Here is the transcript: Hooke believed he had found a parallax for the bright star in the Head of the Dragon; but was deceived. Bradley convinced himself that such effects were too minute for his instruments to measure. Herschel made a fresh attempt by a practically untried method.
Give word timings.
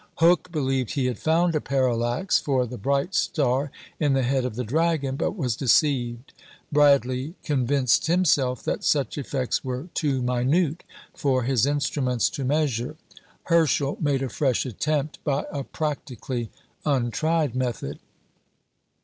Hooke 0.15 0.51
believed 0.51 0.93
he 0.93 1.05
had 1.05 1.19
found 1.19 1.53
a 1.53 1.61
parallax 1.61 2.39
for 2.39 2.65
the 2.65 2.79
bright 2.79 3.13
star 3.13 3.69
in 3.99 4.13
the 4.13 4.23
Head 4.23 4.45
of 4.45 4.55
the 4.55 4.63
Dragon; 4.63 5.15
but 5.15 5.37
was 5.37 5.55
deceived. 5.55 6.33
Bradley 6.71 7.35
convinced 7.43 8.07
himself 8.07 8.63
that 8.63 8.83
such 8.83 9.19
effects 9.19 9.63
were 9.63 9.89
too 9.93 10.23
minute 10.23 10.83
for 11.13 11.43
his 11.43 11.67
instruments 11.67 12.31
to 12.31 12.43
measure. 12.43 12.95
Herschel 13.43 13.95
made 14.01 14.23
a 14.23 14.29
fresh 14.29 14.65
attempt 14.65 15.23
by 15.23 15.45
a 15.51 15.63
practically 15.63 16.49
untried 16.83 17.53
method. 17.55 17.99